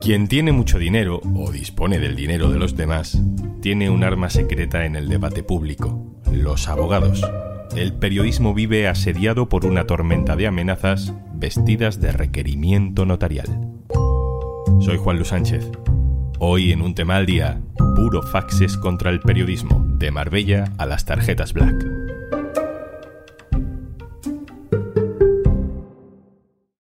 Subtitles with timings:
[0.00, 3.20] Quien tiene mucho dinero o dispone del dinero de los demás,
[3.60, 7.22] tiene un arma secreta en el debate público, los abogados.
[7.76, 13.46] El periodismo vive asediado por una tormenta de amenazas vestidas de requerimiento notarial.
[14.80, 15.70] Soy Juan Luis Sánchez.
[16.38, 17.60] Hoy en un tema al día,
[17.94, 21.76] puro faxes contra el periodismo, de Marbella a las tarjetas Black.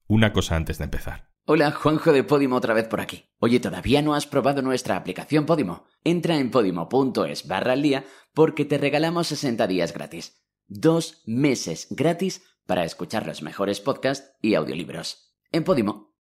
[0.08, 1.35] Una cosa antes de empezar.
[1.48, 3.30] Hola, Juanjo de Podimo otra vez por aquí.
[3.38, 5.84] Oye, ¿todavía no has probado nuestra aplicación Podimo?
[6.02, 10.44] Entra en podimo.es barra al día porque te regalamos 60 días gratis.
[10.66, 15.36] Dos meses gratis para escuchar los mejores podcasts y audiolibros.
[15.52, 16.16] En Podimo.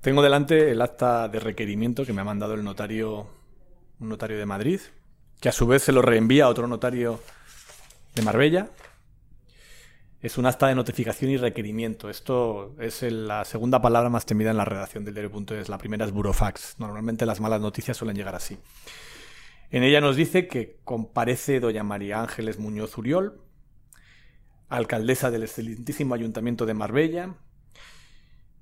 [0.00, 3.26] Tengo delante el acta de requerimiento que me ha mandado el notario,
[3.98, 4.80] un notario de Madrid,
[5.40, 7.18] que a su vez se lo reenvía a otro notario
[8.14, 8.70] de Marbella,
[10.26, 12.10] es un acta de notificación y requerimiento.
[12.10, 15.68] Esto es la segunda palabra más temida en la redacción del diario.es.
[15.68, 16.80] La primera es burofax.
[16.80, 18.58] Normalmente las malas noticias suelen llegar así.
[19.70, 23.40] En ella nos dice que comparece doña María Ángeles Muñoz Uriol,
[24.68, 27.36] alcaldesa del excelentísimo Ayuntamiento de Marbella,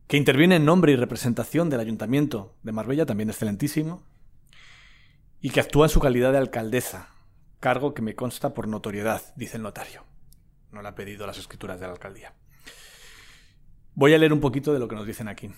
[0.07, 4.03] que interviene en nombre y representación del Ayuntamiento de Marbella, también excelentísimo,
[5.41, 7.09] y que actúa en su calidad de alcaldesa,
[7.59, 10.14] cargo que me consta por notoriedad, dice el notario
[10.75, 12.35] no le ha pedido las escrituras de la alcaldía.
[13.95, 15.51] Voy a leer un poquito de lo que nos dicen aquí.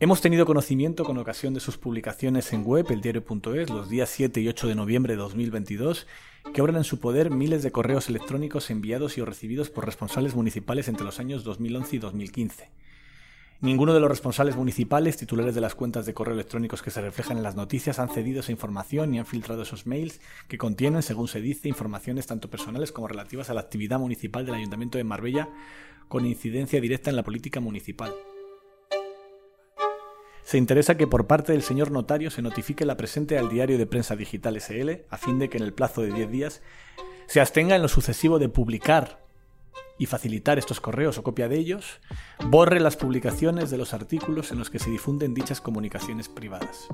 [0.00, 4.40] Hemos tenido conocimiento con ocasión de sus publicaciones en web, el diario.es, los días 7
[4.40, 6.06] y 8 de noviembre de 2022,
[6.52, 10.34] que obran en su poder miles de correos electrónicos enviados y o recibidos por responsables
[10.34, 12.83] municipales entre los años 2011 y 2015
[13.64, 17.38] Ninguno de los responsables municipales, titulares de las cuentas de correo electrónicos que se reflejan
[17.38, 21.28] en las noticias, han cedido esa información ni han filtrado esos mails que contienen, según
[21.28, 25.48] se dice, informaciones tanto personales como relativas a la actividad municipal del Ayuntamiento de Marbella
[26.08, 28.12] con incidencia directa en la política municipal.
[30.42, 33.86] Se interesa que por parte del señor notario se notifique la presente al diario de
[33.86, 36.60] prensa digital SL, a fin de que en el plazo de 10 días
[37.28, 39.23] se abstenga en lo sucesivo de publicar
[40.04, 42.00] y facilitar estos correos o copia de ellos,
[42.50, 46.88] borre las publicaciones de los artículos en los que se difunden dichas comunicaciones privadas,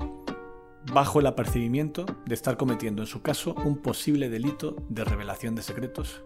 [0.93, 5.61] bajo el apercibimiento de estar cometiendo en su caso un posible delito de revelación de
[5.61, 6.21] secretos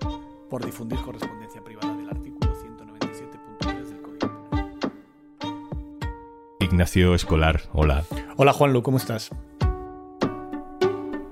[0.47, 4.91] por difundir correspondencia privada del artículo 197.3 del Código
[6.59, 8.05] Ignacio Escolar, hola.
[8.37, 9.31] Hola Juanlu, ¿cómo estás?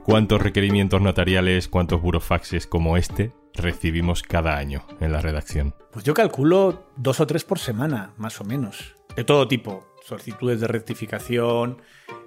[0.06, 5.76] ¿Cuántos requerimientos notariales, cuántos burofaxes como este recibimos cada año en la redacción?
[5.94, 8.96] Pues yo calculo dos o tres por semana, más o menos.
[9.16, 9.88] De todo tipo.
[10.04, 11.82] Solicitudes de rectificación,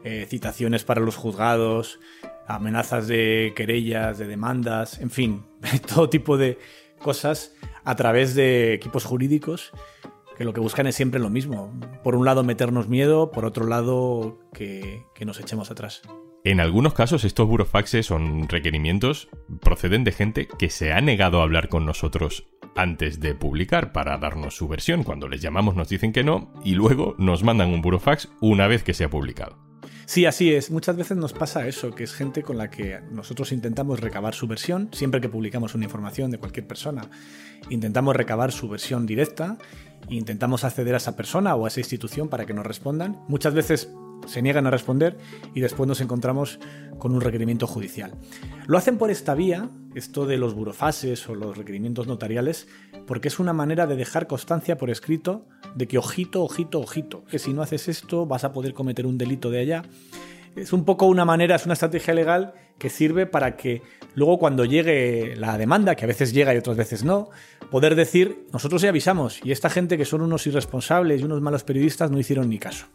[0.05, 2.01] eh, citaciones para los juzgados,
[2.47, 5.45] amenazas de querellas, de demandas, en fin,
[5.95, 6.59] todo tipo de
[6.99, 7.55] cosas
[7.85, 9.73] a través de equipos jurídicos
[10.37, 11.73] que lo que buscan es siempre lo mismo.
[12.03, 16.03] Por un lado meternos miedo, por otro lado que, que nos echemos atrás.
[16.45, 19.29] En algunos casos estos burofaxes son requerimientos
[19.61, 24.17] proceden de gente que se ha negado a hablar con nosotros antes de publicar para
[24.19, 25.03] darnos su versión.
[25.03, 28.85] Cuando les llamamos nos dicen que no y luego nos mandan un burofax una vez
[28.85, 29.66] que se ha publicado.
[30.05, 30.71] Sí, así es.
[30.71, 34.47] Muchas veces nos pasa eso, que es gente con la que nosotros intentamos recabar su
[34.47, 37.09] versión, siempre que publicamos una información de cualquier persona.
[37.71, 39.59] Intentamos recabar su versión directa,
[40.09, 43.19] intentamos acceder a esa persona o a esa institución para que nos respondan.
[43.29, 43.91] Muchas veces
[44.27, 45.17] se niegan a responder
[45.55, 46.59] y después nos encontramos
[46.99, 48.13] con un requerimiento judicial.
[48.67, 52.69] Lo hacen por esta vía, esto de los burofases o los requerimientos notariales,
[53.07, 57.39] porque es una manera de dejar constancia por escrito de que ojito, ojito, ojito, que
[57.39, 59.83] si no haces esto vas a poder cometer un delito de allá.
[60.57, 63.83] Es un poco una manera, es una estrategia legal que sirve para que
[64.15, 67.29] luego cuando llegue la demanda, que a veces llega y otras veces no,
[67.71, 71.63] poder decir, nosotros ya avisamos y esta gente que son unos irresponsables y unos malos
[71.63, 72.87] periodistas no hicieron ni caso.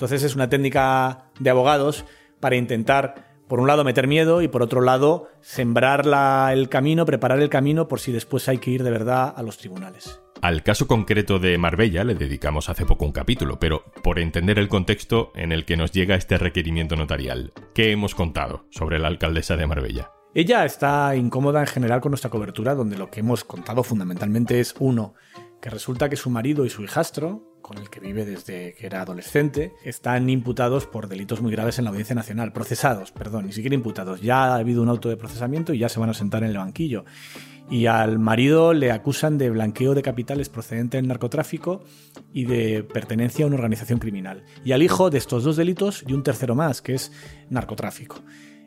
[0.00, 2.06] Entonces es una técnica de abogados
[2.40, 6.06] para intentar, por un lado, meter miedo y por otro lado, sembrar
[6.54, 9.58] el camino, preparar el camino por si después hay que ir de verdad a los
[9.58, 10.22] tribunales.
[10.40, 14.70] Al caso concreto de Marbella le dedicamos hace poco un capítulo, pero por entender el
[14.70, 19.56] contexto en el que nos llega este requerimiento notarial, ¿qué hemos contado sobre la alcaldesa
[19.56, 20.12] de Marbella?
[20.32, 24.74] Ella está incómoda en general con nuestra cobertura, donde lo que hemos contado fundamentalmente es,
[24.78, 25.12] uno,
[25.60, 29.02] que resulta que su marido y su hijastro, con el que vive desde que era
[29.02, 32.52] adolescente, están imputados por delitos muy graves en la Audiencia Nacional.
[32.52, 34.22] Procesados, perdón, ni siquiera imputados.
[34.22, 36.56] Ya ha habido un auto de procesamiento y ya se van a sentar en el
[36.56, 37.04] banquillo.
[37.70, 41.84] Y al marido le acusan de blanqueo de capitales procedente del narcotráfico
[42.32, 44.42] y de pertenencia a una organización criminal.
[44.64, 47.12] Y al hijo de estos dos delitos y un tercero más, que es
[47.48, 48.22] narcotráfico.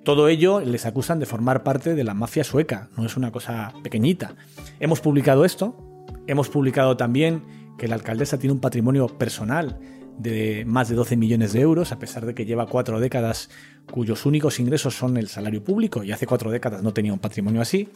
[0.05, 3.73] Todo ello les acusan de formar parte de la mafia sueca, no es una cosa
[3.83, 4.35] pequeñita.
[4.79, 5.92] Hemos publicado esto,
[6.27, 7.43] hemos publicado también
[7.77, 9.79] que la alcaldesa tiene un patrimonio personal
[10.17, 13.49] de más de 12 millones de euros, a pesar de que lleva cuatro décadas
[13.91, 17.61] cuyos únicos ingresos son el salario público y hace cuatro décadas no tenía un patrimonio
[17.61, 17.89] así.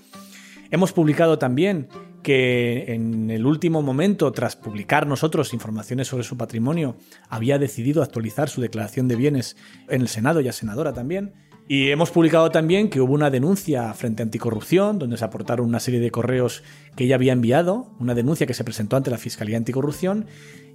[0.69, 1.88] Hemos publicado también
[2.24, 6.97] que en el último momento, tras publicar nosotros informaciones sobre su patrimonio,
[7.30, 9.56] había decidido actualizar su declaración de bienes
[9.88, 11.33] en el Senado y a senadora también.
[11.69, 15.81] Y hemos publicado también que hubo una denuncia frente a anticorrupción, donde se aportaron una
[15.81, 16.64] serie de correos
[16.96, 20.28] que ella había enviado, una denuncia que se presentó ante la Fiscalía Anticorrupción,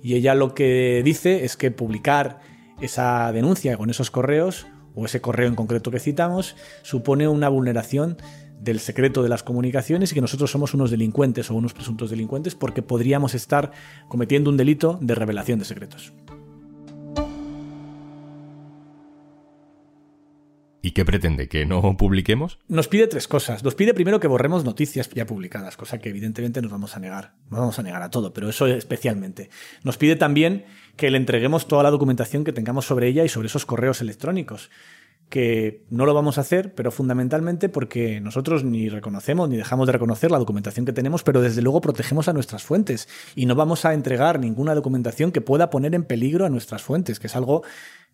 [0.02, 2.40] y ella lo que dice es que publicar
[2.82, 8.18] esa denuncia con esos correos, o ese correo en concreto que citamos, supone una vulneración
[8.60, 12.54] del secreto de las comunicaciones y que nosotros somos unos delincuentes o unos presuntos delincuentes
[12.54, 13.72] porque podríamos estar
[14.08, 16.12] cometiendo un delito de revelación de secretos.
[20.92, 21.48] ¿Y qué pretende?
[21.48, 22.58] ¿Que no publiquemos?
[22.68, 23.64] Nos pide tres cosas.
[23.64, 27.32] Nos pide primero que borremos noticias ya publicadas, cosa que evidentemente nos vamos a negar.
[27.48, 29.48] Nos vamos a negar a todo, pero eso especialmente.
[29.84, 30.66] Nos pide también
[30.96, 34.68] que le entreguemos toda la documentación que tengamos sobre ella y sobre esos correos electrónicos
[35.30, 39.92] que no lo vamos a hacer, pero fundamentalmente porque nosotros ni reconocemos ni dejamos de
[39.92, 43.86] reconocer la documentación que tenemos, pero desde luego protegemos a nuestras fuentes y no vamos
[43.86, 47.62] a entregar ninguna documentación que pueda poner en peligro a nuestras fuentes, que es algo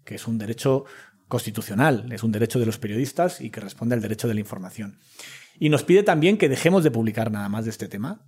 [0.08, 0.86] que es un derecho
[1.28, 4.98] constitucional, es un derecho de los periodistas y que responde al derecho de la información.
[5.58, 8.24] Y nos pide también que dejemos de publicar nada más de este tema.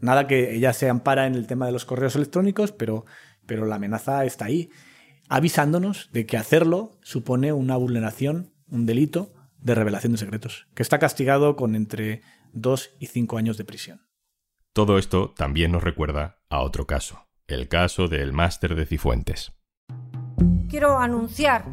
[0.00, 3.06] Nada que ella se ampara en el tema de los correos electrónicos, pero,
[3.46, 4.70] pero la amenaza está ahí
[5.28, 10.98] avisándonos de que hacerlo supone una vulneración, un delito de revelación de secretos, que está
[10.98, 12.22] castigado con entre
[12.52, 14.06] dos y cinco años de prisión.
[14.72, 19.52] Todo esto también nos recuerda a otro caso, el caso del máster de Cifuentes.
[20.68, 21.64] Quiero anunciar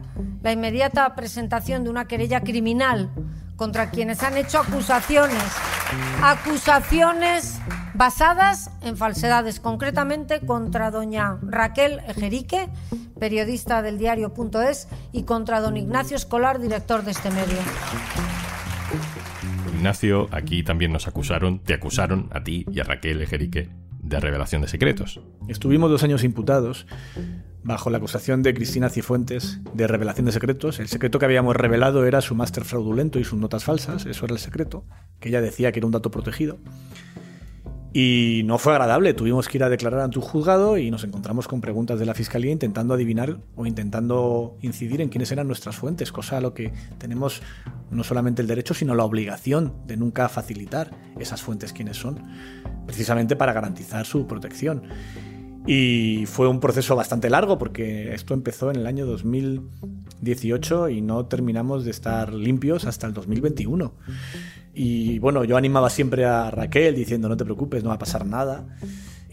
[0.42, 3.10] la inmediata presentación de una querella criminal
[3.56, 5.44] contra quienes han hecho acusaciones,
[6.21, 7.60] acusaciones
[7.94, 12.69] basadas en falsedades, concretamente contra doña Raquel Ejerique,
[13.19, 17.57] periodista del diario.es, y contra don Ignacio Escolar, director de este medio.
[19.75, 24.61] Ignacio, aquí también nos acusaron, te acusaron a ti y a Raquel Ejerique de revelación
[24.61, 25.21] de secretos.
[25.47, 26.85] Estuvimos dos años imputados
[27.63, 30.79] bajo la acusación de Cristina Cifuentes de revelación de secretos.
[30.79, 34.33] El secreto que habíamos revelado era su máster fraudulento y sus notas falsas, eso era
[34.33, 34.83] el secreto,
[35.19, 36.57] que ella decía que era un dato protegido.
[37.95, 41.48] Y no fue agradable, tuvimos que ir a declarar ante un juzgado y nos encontramos
[41.48, 46.12] con preguntas de la fiscalía intentando adivinar o intentando incidir en quiénes eran nuestras fuentes,
[46.12, 47.44] cosa a lo que tenemos
[47.92, 52.19] no solamente el derecho, sino la obligación de nunca facilitar esas fuentes quiénes son,
[52.88, 54.81] precisamente para garantizar su protección.
[55.65, 61.25] Y fue un proceso bastante largo porque esto empezó en el año 2018 y no
[61.25, 63.94] terminamos de estar limpios hasta el 2021.
[64.74, 68.25] Y bueno, yo animaba siempre a Raquel diciendo, no te preocupes, no va a pasar
[68.25, 68.65] nada.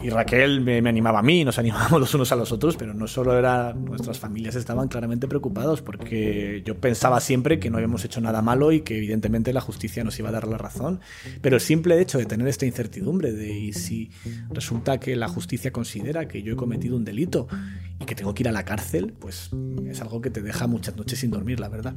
[0.03, 3.07] Y Raquel me, animaba a mí, nos animábamos los unos a los otros, pero no
[3.07, 8.19] solo era, nuestras familias estaban claramente preocupados porque yo pensaba siempre que no habíamos hecho
[8.19, 10.99] nada malo y que evidentemente la justicia nos iba a dar la razón.
[11.41, 14.09] Pero el simple hecho de tener esta incertidumbre de y si
[14.49, 17.47] resulta que la justicia considera que yo he cometido un delito
[17.99, 19.51] y que tengo que ir a la cárcel, pues
[19.87, 21.93] es algo que te deja muchas noches sin dormir, la verdad.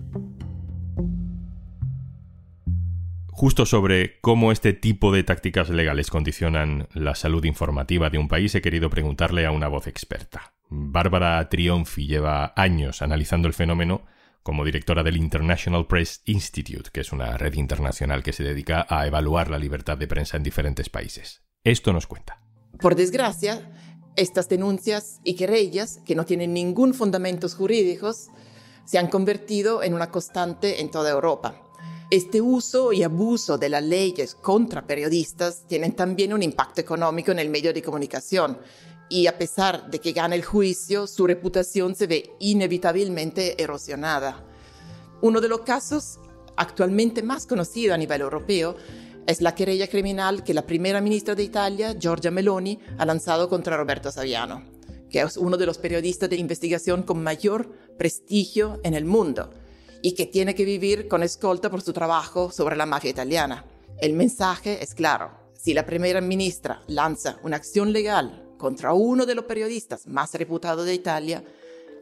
[3.37, 8.55] Justo sobre cómo este tipo de tácticas legales condicionan la salud informativa de un país,
[8.55, 10.55] he querido preguntarle a una voz experta.
[10.69, 14.07] Bárbara Trionfi lleva años analizando el fenómeno
[14.45, 19.05] como directora del International Press Institute, que es una red internacional que se dedica a
[19.05, 21.43] evaluar la libertad de prensa en diferentes países.
[21.65, 22.41] Esto nos cuenta.
[22.79, 23.69] Por desgracia,
[24.15, 28.29] estas denuncias y querellas, que no tienen ningún fundamentos jurídicos,
[28.85, 31.64] se han convertido en una constante en toda Europa.
[32.11, 37.39] Este uso y abuso de las leyes contra periodistas tienen también un impacto económico en
[37.39, 38.59] el medio de comunicación
[39.09, 44.45] y a pesar de que gana el juicio, su reputación se ve inevitablemente erosionada.
[45.23, 46.21] Uno de los casos
[46.57, 48.77] actualmente más conocido a nivel europeo
[49.27, 53.79] es la querella criminal que la primera ministra de Italia, Giorgia Meloni, ha lanzado contra
[53.79, 54.63] Roberto Saviano,
[55.09, 59.51] que es uno de los periodistas de investigación con mayor prestigio en el mundo
[60.05, 63.65] y que tiene que vivir con escolta por su trabajo sobre la mafia italiana.
[63.97, 65.31] El mensaje es claro.
[65.55, 70.85] Si la primera ministra lanza una acción legal contra uno de los periodistas más reputados
[70.85, 71.43] de Italia,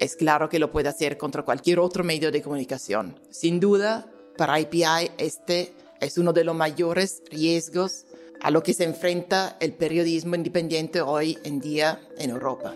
[0.00, 3.20] es claro que lo puede hacer contra cualquier otro medio de comunicación.
[3.30, 8.04] Sin duda, para IPI este es uno de los mayores riesgos
[8.40, 12.74] a lo que se enfrenta el periodismo independiente hoy en día en Europa.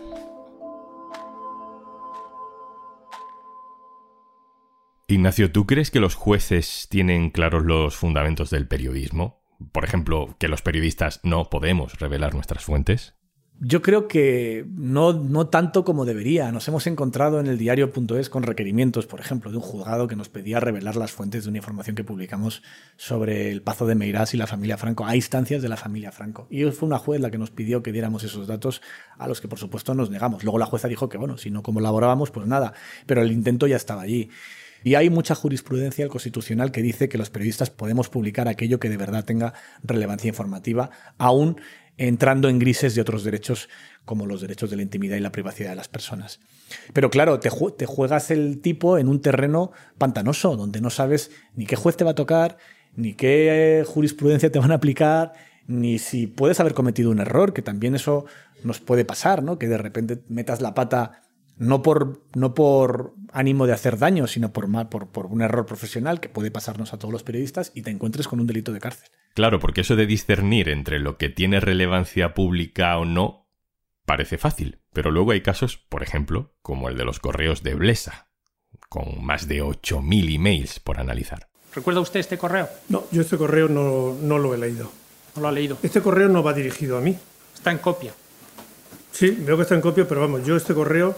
[5.09, 9.41] Ignacio, ¿tú crees que los jueces tienen claros los fundamentos del periodismo?
[9.71, 13.13] Por ejemplo, que los periodistas no podemos revelar nuestras fuentes.
[13.61, 16.51] Yo creo que no, no tanto como debería.
[16.51, 20.27] Nos hemos encontrado en el diario.es con requerimientos, por ejemplo, de un juzgado que nos
[20.27, 22.61] pedía revelar las fuentes de una información que publicamos
[22.97, 26.47] sobre el Pazo de Meirás y la familia Franco, a instancias de la familia Franco.
[26.51, 28.81] Y fue una juez la que nos pidió que diéramos esos datos
[29.17, 30.43] a los que, por supuesto, nos negamos.
[30.43, 32.73] Luego la jueza dijo que, bueno, si no colaborábamos, pues nada.
[33.05, 34.29] Pero el intento ya estaba allí.
[34.87, 38.95] Y hay mucha jurisprudencia constitucional que dice que los periodistas podemos publicar aquello que de
[38.95, 39.53] verdad tenga
[39.83, 41.59] relevancia informativa, aún
[41.97, 43.67] entrando en grises de otros derechos
[44.05, 46.39] como los derechos de la intimidad y la privacidad de las personas.
[46.93, 51.75] Pero claro, te, juegas el tipo en un terreno pantanoso, donde no sabes ni qué
[51.75, 52.57] juez te va a tocar,
[52.95, 55.33] ni qué jurisprudencia te van a aplicar,
[55.67, 58.23] ni si puedes haber cometido un error, que también eso
[58.63, 59.59] nos puede pasar, ¿no?
[59.59, 61.23] Que de repente metas la pata
[61.57, 66.19] no por, no por ánimo de hacer daño, sino por, por, por un error profesional
[66.19, 69.09] que puede pasarnos a todos los periodistas y te encuentres con un delito de cárcel.
[69.33, 73.47] Claro, porque eso de discernir entre lo que tiene relevancia pública o no
[74.05, 78.29] parece fácil, pero luego hay casos, por ejemplo, como el de los correos de Blesa,
[78.89, 81.49] con más de 8.000 emails por analizar.
[81.75, 82.69] ¿Recuerda usted este correo?
[82.89, 84.89] No, yo este correo no, no lo he leído.
[85.35, 85.77] ¿No lo ha leído?
[85.83, 87.15] Este correo no va dirigido a mí.
[87.53, 88.13] Está en copia.
[89.11, 91.15] Sí, veo que está en copia, pero vamos, yo este correo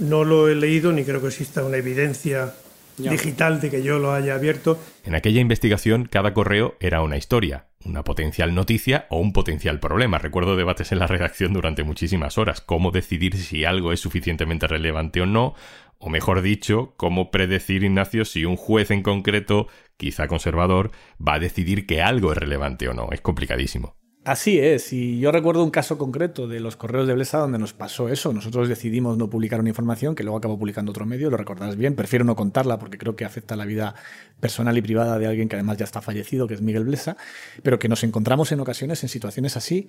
[0.00, 2.54] no lo he leído ni creo que exista una evidencia
[2.96, 4.78] digital de que yo lo haya abierto.
[5.04, 10.18] En aquella investigación, cada correo era una historia, una potencial noticia o un potencial problema.
[10.18, 12.60] Recuerdo debates en la redacción durante muchísimas horas.
[12.60, 15.54] Cómo decidir si algo es suficientemente relevante o no,
[15.98, 21.40] o mejor dicho, cómo predecir, Ignacio, si un juez en concreto, quizá conservador, va a
[21.40, 23.08] decidir que algo es relevante o no.
[23.10, 23.97] Es complicadísimo.
[24.28, 27.72] Así es, y yo recuerdo un caso concreto de los correos de Blesa donde nos
[27.72, 28.30] pasó eso.
[28.30, 31.94] Nosotros decidimos no publicar una información que luego acabó publicando otro medio, lo recordarás bien.
[31.94, 33.94] Prefiero no contarla porque creo que afecta a la vida
[34.38, 37.16] personal y privada de alguien que además ya está fallecido, que es Miguel Blesa,
[37.62, 39.88] pero que nos encontramos en ocasiones en situaciones así,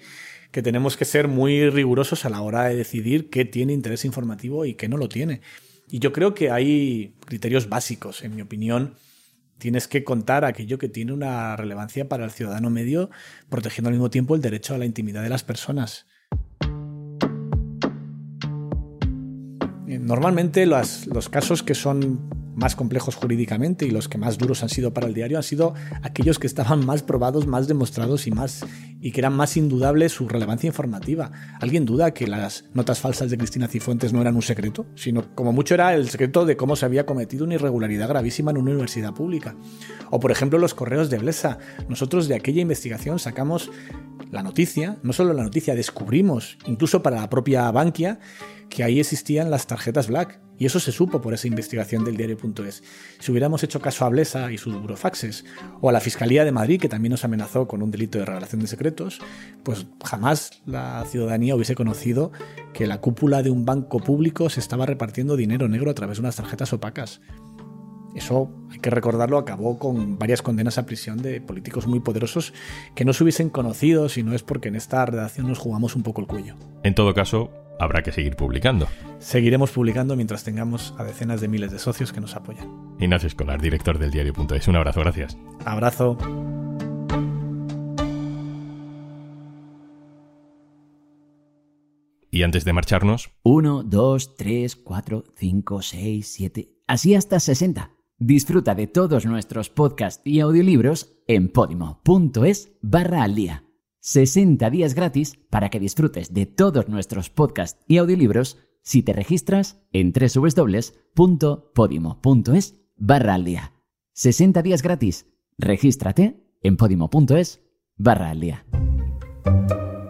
[0.51, 4.63] que tenemos que ser muy rigurosos a la hora de decidir qué tiene interés informativo
[4.63, 5.41] y qué no lo tiene.
[5.89, 8.96] Y yo creo que hay criterios básicos, en mi opinión,
[9.60, 13.12] tienes que contar aquello que tiene una relevancia para el ciudadano medio,
[13.50, 16.08] protegiendo al mismo tiempo el derecho a la intimidad de las personas.
[19.88, 24.63] Eh, normalmente los, los casos que son más complejos jurídicamente y los que más duros
[24.63, 28.32] han sido para el diario han sido aquellos que estaban más probados, más demostrados y
[28.32, 28.65] más
[29.01, 31.32] y que eran más indudables su relevancia informativa.
[31.62, 35.53] ¿Alguien duda que las notas falsas de Cristina Cifuentes no eran un secreto, sino como
[35.53, 39.13] mucho era el secreto de cómo se había cometido una irregularidad gravísima en una universidad
[39.13, 39.56] pública?
[40.10, 41.60] O por ejemplo los correos de Blesa.
[41.88, 43.72] Nosotros de aquella investigación sacamos
[44.32, 48.20] la noticia, no solo la noticia, descubrimos, incluso para la propia Bankia,
[48.70, 50.39] que ahí existían las tarjetas Black.
[50.60, 52.84] Y eso se supo por esa investigación del diario.es.
[53.18, 55.46] Si hubiéramos hecho caso a Blesa y sus burofaxes,
[55.82, 58.62] o a la Fiscalía de Madrid, que también nos amenazó con un delito de revelación
[58.62, 59.20] de secretos,
[59.63, 62.32] pues jamás la ciudadanía hubiese conocido
[62.74, 66.22] que la cúpula de un banco público se estaba repartiendo dinero negro a través de
[66.22, 67.22] unas tarjetas opacas.
[68.16, 72.54] Eso, hay que recordarlo, acabó con varias condenas a prisión de políticos muy poderosos
[72.96, 76.04] que no se hubiesen conocido si no es porque en esta redacción nos jugamos un
[76.04, 76.56] poco el cuello.
[76.84, 78.88] En todo caso, habrá que seguir publicando.
[79.19, 82.95] Seguiremos publicando mientras tengamos a decenas de miles de socios que nos apoyan.
[83.00, 84.67] Ignacio Escolar, director del diario.es.
[84.67, 85.38] Un abrazo, gracias.
[85.65, 86.17] Abrazo.
[92.31, 93.31] Y antes de marcharnos...
[93.43, 96.69] 1, 2, 3, 4, 5, 6, 7...
[96.88, 97.91] Así hasta 60.
[98.17, 103.69] Disfruta de todos nuestros podcasts y audiolibros en podimo.es barra al día.
[104.01, 109.82] 60 días gratis para que disfrutes de todos nuestros podcasts y audiolibros si te registras
[109.91, 111.06] en www.podimo.es
[112.98, 113.74] barra al día.
[114.13, 115.27] 60 días gratis.
[115.58, 117.62] Regístrate en podimo.es
[117.98, 118.65] barra al día.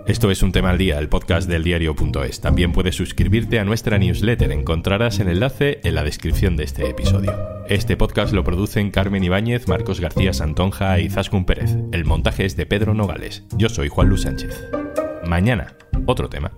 [0.09, 2.41] Esto es Un Tema al Día, el podcast del diario.es.
[2.41, 4.51] También puedes suscribirte a nuestra newsletter.
[4.51, 7.31] Encontrarás el enlace en la descripción de este episodio.
[7.67, 11.77] Este podcast lo producen Carmen Ibáñez, Marcos García Santonja y Zaskun Pérez.
[11.91, 13.43] El montaje es de Pedro Nogales.
[13.55, 14.65] Yo soy Juan Luis Sánchez.
[15.27, 15.75] Mañana,
[16.07, 16.53] otro tema.